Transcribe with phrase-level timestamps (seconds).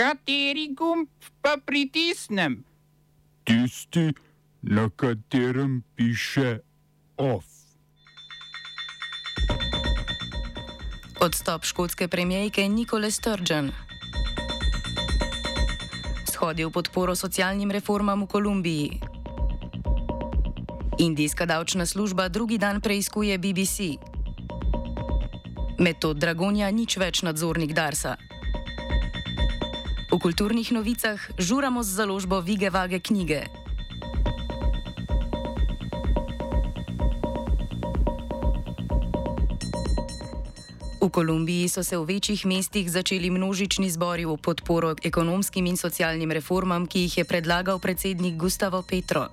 [0.00, 1.08] Kateri gumb
[1.44, 2.64] pa pritisnem?
[3.44, 4.14] Tisti,
[4.62, 6.58] na katerem piše
[7.16, 7.44] OF.
[11.20, 13.72] Odstop škotske premijejke Nikole Sturgeon.
[16.32, 19.00] Shodi v podporo socialnim reformam v Kolumbiji.
[20.98, 24.00] Indijska davčna služba drugi dan preiskuje BBC.
[25.76, 28.29] Metod Dragonja nič več nadzornik Darsa.
[30.10, 33.46] V kulturnih novicah žuramo z založbo Vige Vage knjige.
[41.00, 46.28] V Kolumbiji so se v večjih mestih začeli množični zbori v podporo ekonomskim in socialnim
[46.28, 49.32] reformam, ki jih je predlagal predsednik Gustavo Petro.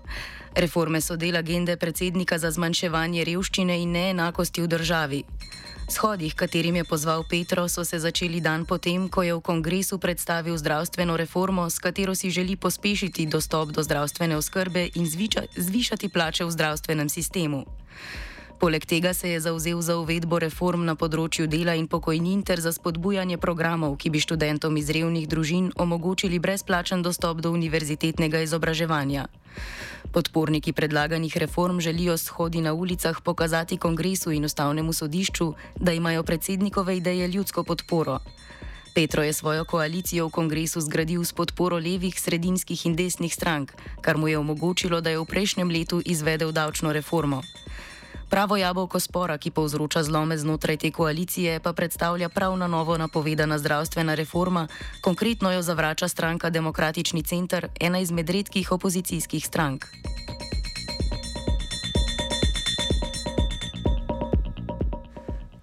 [0.56, 5.20] Reforme so del agende predsednika za zmanjševanje revščine in neenakosti v državi.
[5.92, 10.56] Shodih, katerim je pozval Petro, so se začeli dan potem, ko je v kongresu predstavil
[10.56, 16.48] zdravstveno reformo, s katero si želi pospešiti dostop do zdravstvene oskrbe in zviča, zvišati plače
[16.48, 17.68] v zdravstvenem sistemu.
[18.59, 22.72] Poleg tega se je zauzel za uvedbo reform na področju dela in pokojnin ter za
[22.73, 29.28] spodbujanje programov, ki bi študentom iz revnih družin omogočili brezplačen dostop do univerzitetnega izobraževanja.
[30.09, 36.97] Podporniki predlaganih reform želijo shodi na ulicah pokazati kongresu in ustavnemu sodišču, da imajo predsednikove
[36.97, 38.19] ideje ljudsko podporo.
[38.97, 44.17] Petro je svojo koalicijo v kongresu zgradil s podporo levih, sredinskih in desnih strank, kar
[44.17, 47.44] mu je omogočilo, da je v prejšnjem letu izvedel davčno reformo.
[48.30, 53.58] Pravo jabolko spora, ki povzroča zlome znotraj te koalicije, pa predstavlja prav na novo napovedana
[53.58, 54.67] zdravstvena reforma,
[55.02, 59.86] konkretno jo zavrača stranka Demokratični center, ena izmed redkih opozicijskih strank.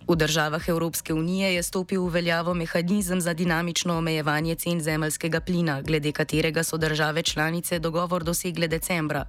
[0.08, 5.80] V državah Evropske unije je stopil v veljavo mehanizem za dinamično omejevanje cen zemljskega plina,
[5.83, 9.24] glede katerega so države članice dogovor dosegle decembra.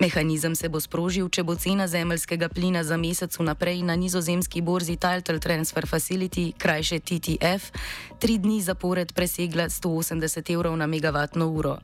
[0.00, 4.96] Mehanizem se bo sprožil, če bo cena zemljskega plina za mesec vnaprej na nizozemski borzi
[4.96, 7.70] Title Transfer Facility, krajše TTF,
[8.18, 11.78] tri dni zapored presegla 180 evrov na megavatno uro.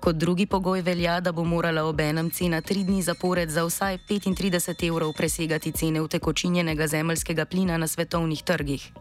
[0.00, 4.88] Kot drugi pogoj velja, da bo morala obenem cena tri dni zapored za vsaj 35
[4.88, 8.92] evrov presegati cene utekočinjenega zemljskega plina na svetovnih trgih.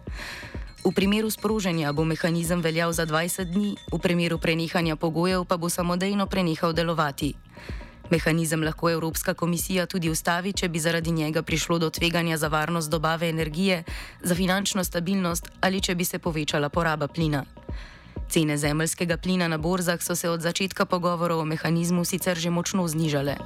[0.85, 5.69] V primeru sproženja bo mehanizem veljal za 20 dni, v primeru prenehanja pogojev pa bo
[5.69, 7.34] samodejno prenehal delovati.
[8.09, 12.91] Mehanizem lahko Evropska komisija tudi ustavi, če bi zaradi njega prišlo do tveganja za varnost
[12.91, 13.84] dobave energije,
[14.22, 17.45] za finančno stabilnost ali če bi se povečala poraba plina.
[18.30, 22.88] Cene zemljskega plina na borzah so se od začetka pogovorov o mehanizmu sicer že močno
[22.88, 23.38] znižale.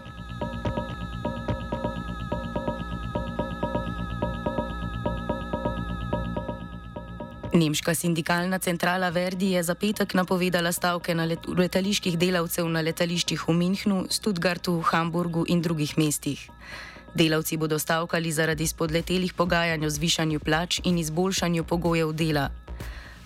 [7.54, 13.42] Nemška sindikalna centrala Verdi je za petek napovedala stavke na let letaliških delavcev na letališčih
[13.48, 16.50] v Münchnu, Stuttgartu, Hamburgu in drugih mestih.
[17.16, 22.50] Delavci bodo stavkali zaradi spodletelih pogajanj o zvišanju plač in izboljšanju pogojev dela.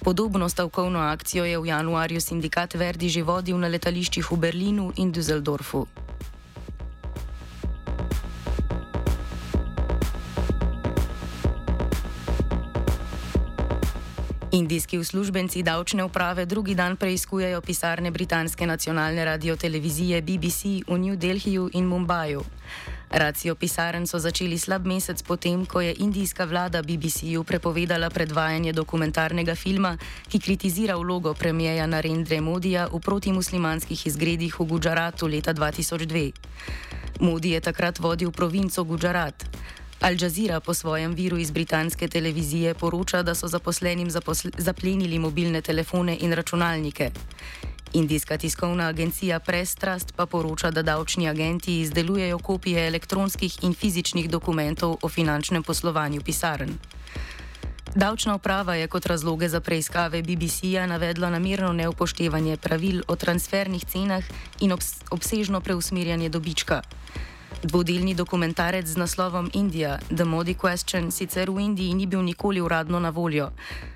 [0.04, 5.14] Podobno stavkovno akcijo je v januarju sindikat Verdi že vodil na letališčih v Berlinu in
[5.16, 5.88] Düsseldorfu.
[14.52, 21.70] Indijski uslužbenci davčne uprave drugi dan preizkujejo pisarne britanske nacionalne radiotelevizije BBC v New Delhiju
[21.74, 22.44] in Mumbaju.
[23.14, 29.56] Racijo pisaren so začeli slab mesec potem, ko je indijska vlada BBC-ju prepovedala predvajanje dokumentarnega
[29.56, 29.98] filma,
[30.30, 36.32] ki kritizira vlogo premijeja Narendra Modija v protimuslimanskih izgredih v Gujaratu leta 2002.
[37.20, 39.46] Modi je takrat vodil provinco Gujarat.
[40.02, 45.62] Al Jazeera po svojem viru iz britanske televizije poroča, da so zaposlenim zaposle zaplenili mobilne
[45.62, 47.12] telefone in računalnike.
[47.94, 54.30] Indijska tiskovna agencija Press Trust pa poroča, da davčni agenti izdelujejo kopije elektronskih in fizičnih
[54.30, 56.70] dokumentov o finančnem poslovanju pisarn.
[57.96, 64.24] Davčna uprava je kot razloge za preiskave BBC-ja navedla namerno neupoštevanje pravil o transfernih cenah
[64.60, 66.82] in obs obsežno preusmerjanje dobička.
[67.64, 73.00] Dvodelni dokumentarec z naslovom Indija, The Modi Question, sicer v Indiji ni bil nikoli uradno
[73.00, 73.52] na voljo,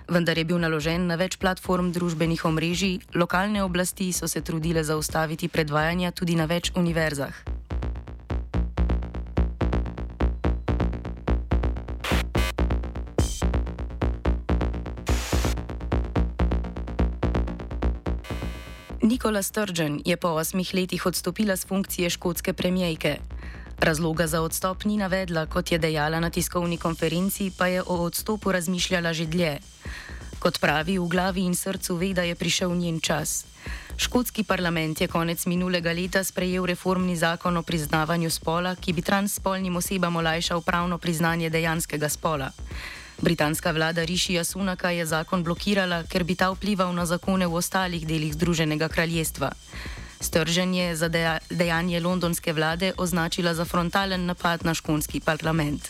[0.08, 5.52] vendar je bil naložen na več platform družbenih omrežij, lokalne oblasti so se trudile zaustaviti
[5.52, 7.36] predvajanja tudi na več univerzah.
[19.04, 23.20] Nikola Sturgeon je po osmih letih odstopila z funkcije škotske premijejke.
[23.80, 28.52] Razloga za odstop ni navedla, kot je dejala na tiskovni konferenci, pa je o odstopu
[28.52, 29.60] razmišljala že dlje.
[30.40, 33.46] Kot pravi, v glavi in srcu ve, da je prišel njen čas.
[33.98, 39.76] Škotski parlament je konec minulega leta sprejel reformni zakon o priznavanju spola, ki bi transspolnim
[39.76, 42.52] osebam olajšal pravno priznanje dejanskega spola.
[43.22, 48.08] Britanska vlada Rišija Sunaka je zakon blokirala, ker bi ta vplival na zakone v ostalih
[48.08, 49.52] delih Združenega kraljestva.
[50.20, 51.10] Strženje za
[51.50, 55.90] dejanje londonske vlade označila za frontalen napad na škonski parlament.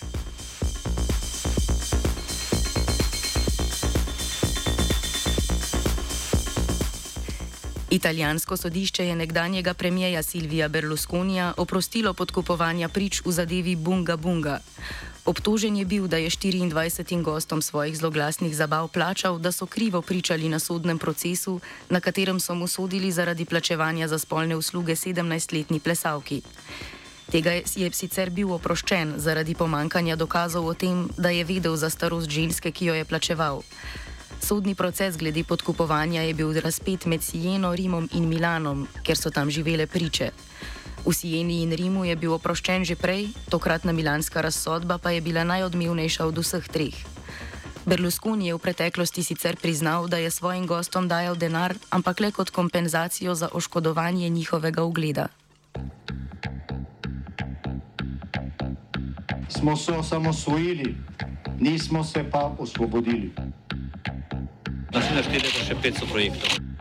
[7.90, 14.60] Italijansko sodišče je nekdanjega premijeja Silvija Berlusconija oprostilo podkupovanja prič v zadevi Bunga Bunga.
[15.28, 20.50] Obtožen je bil, da je 24 gostom svojih zloglasnih zabav plačal, da so krivo pričali
[20.50, 21.60] na sodnem procesu,
[21.90, 26.42] na katerem so mu sodili zaradi plačevanja za spolne usluge 17-letni plesavki.
[27.32, 32.32] Tega je sicer bil oproščen zaradi pomankanja dokazov o tem, da je vedel za starost
[32.32, 33.62] ženske, ki jo je plačeval.
[34.40, 39.52] Sodni proces glede podkupovanja je bil razpet med Sijeno, Rimom in Milanom, ker so tam
[39.52, 40.32] živele priče.
[41.08, 45.48] V Sijeni in Rimu je bil oproščen že prej, tokratna milanska razsodba pa je bila
[45.48, 47.00] najodmevnejša od vseh treh.
[47.88, 52.52] Berlusconi je v preteklosti sicer priznal, da je svojim gostom dajal denar, ampak le kot
[52.52, 55.32] kompenzacijo za oškodovanje njihovega ugleda.
[59.48, 60.92] Smo se osamosvojili,
[61.56, 63.32] nismo se pa osvobodili.
[64.92, 66.67] Naslednje število je še 500 projektov.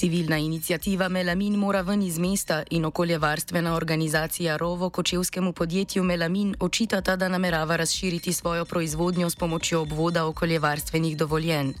[0.00, 7.16] Civilna inicijativa Melamin mora ven iz mesta in okoljevarstvena organizacija Rovo kočevskemu podjetju Melamin očitata,
[7.16, 11.72] da namerava razširiti svojo proizvodnjo s pomočjo obvoda okoljevarstvenih dovoljenj.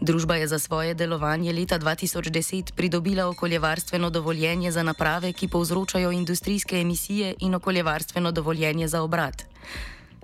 [0.00, 6.80] Družba je za svoje delovanje leta 2010 pridobila okoljevarstveno dovoljenje za naprave, ki povzročajo industrijske
[6.80, 9.44] emisije in okoljevarstveno dovoljenje za obrat.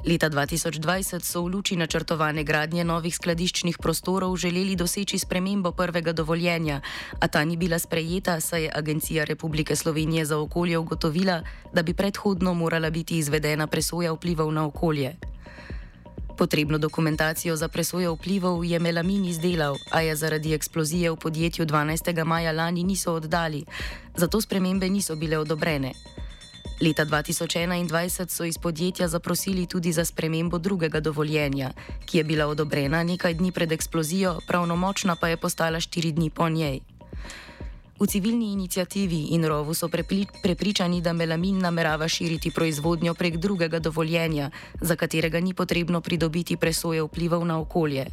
[0.07, 6.81] Leta 2020 so v luči načrtovane gradnje novih skladiščnih prostorov želeli doseči spremembo prvega dovoljenja,
[7.19, 11.43] a ta ni bila sprejeta, saj je Agencija Republike Slovenije za okolje ugotovila,
[11.73, 15.17] da bi predhodno morala biti izvedena presoja vplivov na okolje.
[16.39, 22.25] Potrebno dokumentacijo za presojo vplivov je Melamin izdelal, a je zaradi eksplozije v podjetju 12.
[22.25, 23.65] maja lani niso oddali,
[24.17, 25.93] zato spremembe niso bile odobrene.
[26.81, 31.71] Leta 2021 so iz podjetja zaprosili tudi za spremembo drugega dovoljenja,
[32.07, 36.49] ki je bila odobrena nekaj dni pred eksplozijo, pravnomočna pa je postala štiri dni po
[36.49, 36.81] njej.
[38.01, 39.89] V civilni inicijativi in rovu so
[40.43, 47.03] prepričani, da melamin namerava širiti proizvodnjo prek drugega dovoljenja, za katerega ni potrebno pridobiti presoje
[47.03, 48.07] vplivov na okolje.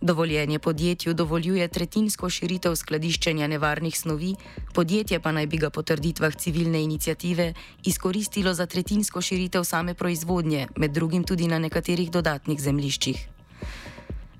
[0.00, 4.34] Dovoljenje podjetju dovoljuje tretjinsko širitev skladiščenja nevarnih snovi,
[4.74, 7.54] podjetje pa naj bi ga po trditvah civilne inicijative
[7.84, 13.28] izkoristilo za tretjinsko širitev same proizvodnje, med drugim tudi na nekaterih dodatnih zemliščih.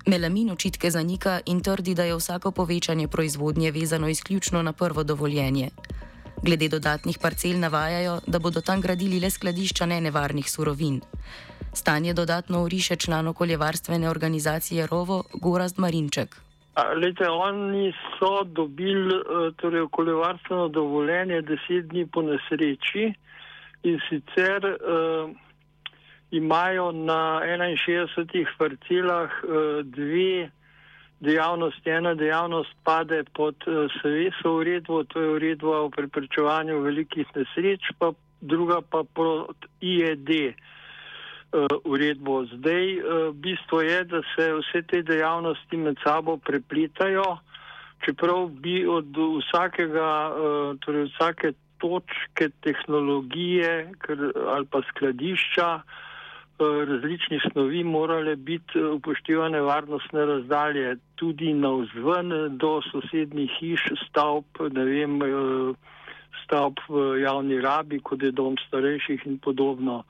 [0.05, 5.69] Melamin očitke zanika in trdi, da je vsako povečanje proizvodnje vezano izključno na prvo dovoljenje.
[6.43, 11.01] Glede dodatnih parcel navajajo, da bodo tam gradili le skladišča nenevarnih surovin.
[11.77, 16.29] Stanje dodatno uriše član okoljevarstvene organizacije Rovo Gorazd Marinček.
[17.01, 23.13] Lete, oni so dobili eh, torej, okoljevarstveno dovoljenje deset dni po nesreči
[23.83, 25.29] in sicer uh,
[26.31, 30.49] imajo na 61 parcelah uh, dve
[31.19, 31.89] dejavnosti.
[31.89, 38.11] Ena dejavnost pade pod uh, SVS uredbo, to je uredba o preprečevanju velikih nesreč, pa
[38.41, 40.29] druga pa pod IED.
[40.29, 40.53] Eh,
[41.83, 42.45] uredbo.
[42.45, 43.01] Zdaj, eh,
[43.33, 47.37] bistvo je, da se vse te dejavnosti med sabo prepletajo,
[48.05, 53.91] čeprav bi od vsakega, eh, torej vsake točke tehnologije
[54.47, 55.81] ali pa skladišča
[56.59, 64.85] različnih snovi morale biti upoštevane varnostne razdalje tudi na vzven do sosednjih hiš, stavb, ne
[64.85, 65.19] vem,
[66.43, 70.03] stavb v javni rabi, kot je dom starejših in podobno.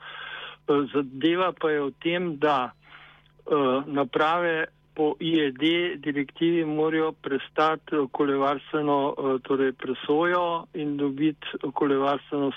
[0.68, 5.62] Zadeva pa je v tem, da uh, naprave po IED
[6.02, 12.52] direktivi morajo prestati okoljevarstveno uh, torej presojo in dobiti okoljevarstveno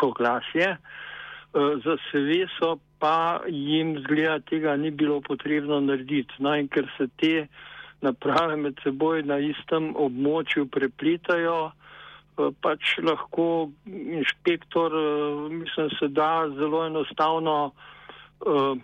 [0.00, 0.76] soglasje.
[1.52, 6.34] Uh, za SVSO pa jim zgleda tega ni bilo potrebno narediti.
[6.38, 7.46] No in ker se te
[8.00, 11.82] naprave med seboj na istem območju preplitajo, eh,
[12.60, 17.72] pač lahko inšpektor, eh, mislim, se da zelo enostavno
[18.46, 18.76] uh,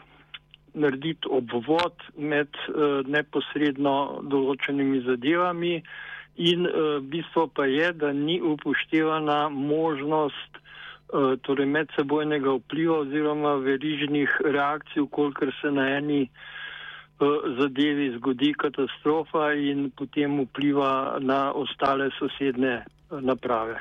[0.74, 5.74] narediti obvod med uh, neposredno določenimi zadevami
[6.36, 14.40] in uh, bistvo pa je, da ni upoštevana možnost uh, torej medsebojnega vpliva oziroma verižnih
[14.44, 16.28] reakcij, kolikor se na eni
[17.58, 23.78] zadevi zgodi katastrofa in potem vpliva na ostale sosedne naprave.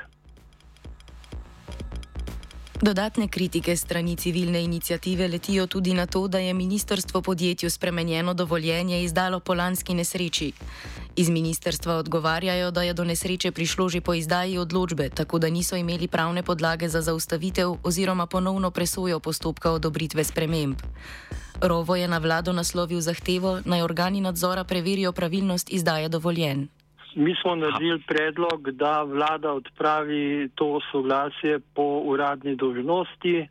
[2.82, 9.04] Dodatne kritike strani civilne inicijative letijo tudi na to, da je ministrstvo podjetju spremenjeno dovoljenje
[9.04, 10.52] izdalo po lanski nesreči.
[11.16, 15.76] Iz ministrstva odgovarjajo, da je do nesreče prišlo že po izdaji odločbe, tako da niso
[15.76, 20.78] imeli pravne podlage za zaustavitev oziroma ponovno presojo postopka odobritve sprememb.
[21.62, 26.68] Rovo je na vlado naslovil zahtevo, naj organi nadzora preverijo pravilnost izdaje dovoljen.
[27.18, 33.48] Mi smo naredili predlog, da vlada odpravi to soglasje po uradni dožnosti.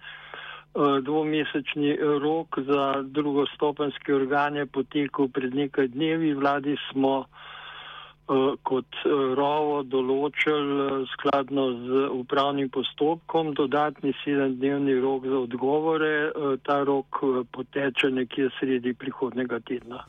[0.76, 6.34] Eh, dvomesečni rok za drugostopenske organe potekel pred nekaj dnevi.
[6.34, 15.38] Vladi smo eh, kot eh, rovo določili skladno z upravnim postopkom dodatni sedemdnevni rok za
[15.38, 16.12] odgovore.
[16.62, 17.18] Ta rok
[17.50, 20.04] poteče nekje sredi prihodnega tedna.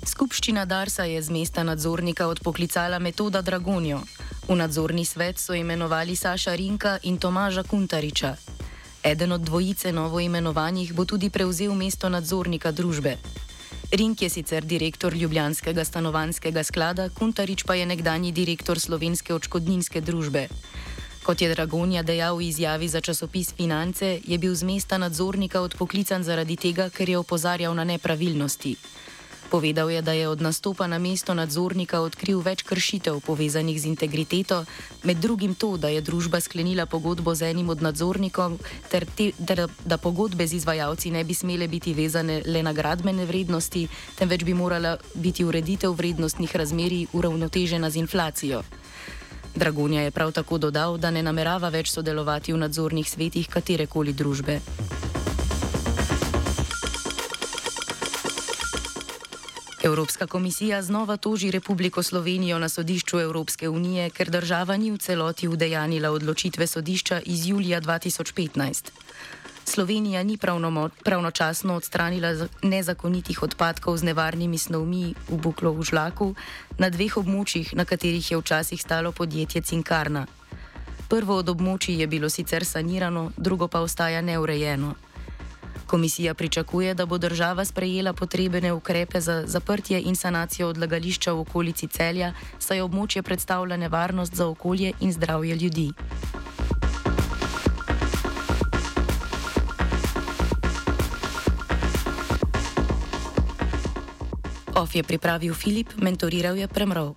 [0.00, 4.00] Skupščina Darsa je z mesta nadzornika odpoklicala metoda Dragonjo.
[4.48, 8.36] V nadzorni svet so imenovali Saša Rinka in Tomaža Kuntariča.
[9.04, 13.16] Eden od dvojice novo imenovanih bo tudi prevzel mesto nadzornika družbe.
[13.92, 20.48] Rink je sicer direktor Ljubljanskega stanovanskega sklada, Kuntarič pa je nekdani direktor slovenske očkodninske družbe.
[21.22, 26.24] Kot je Dragonja dejal v izjavi za časopis Finance, je bil z mesta nadzornika odpoklican
[26.24, 28.76] zaradi tega, ker je opozarjal na nepravilnosti.
[29.50, 34.62] Povedal je, da je od nastopa na mesto nadzornika odkril več kršitev povezanih z integriteto,
[35.02, 38.62] med drugim to, da je družba sklenila pogodbo z enim od nadzornikov,
[38.94, 43.26] ter, te, ter da pogodbe z izvajalci ne bi smele biti vezane le na gradbene
[43.26, 48.62] vrednosti, temveč bi morala biti ureditev vrednostnih razmerij uravnotežena z inflacijo.
[49.54, 54.60] Dragonja je prav tako dodal, da ne namerava več sodelovati v nadzornih svetih katerekoli družbe.
[59.82, 65.48] Evropska komisija znova toži Republiko Slovenijo na sodišču Evropske unije, ker država ni v celoti
[65.48, 68.90] udejanila odločitve sodišča iz julija 2015.
[69.64, 76.34] Slovenija ni pravno, pravnočasno odstranila nezakonitih odpadkov z nevarnimi snovmi v Buklo v Žlaku
[76.78, 80.26] na dveh območjih, na katerih je včasih stalo podjetje Cinkarna.
[81.08, 84.94] Prvo od območij je bilo sicer sanirano, drugo pa ostaja neurejeno.
[85.90, 91.88] Komisija pričakuje, da bo država sprejela potrebne ukrepe za zaprtje in sanacijo odlagališča v okolici
[91.88, 95.90] celja, saj območje predstavlja nevarnost za okolje in zdravje ljudi.
[104.74, 107.14] OF je pripravil Filip, mentoriral je Premrov.